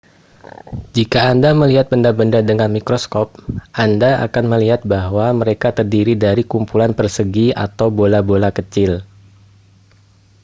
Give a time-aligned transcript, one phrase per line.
[0.97, 3.27] jika anda melihat benda-benda dengan mikroskop
[3.85, 8.91] anda akan melihat bahwa mereka terdiri dari kumpulan persegi atau bola-bola kecil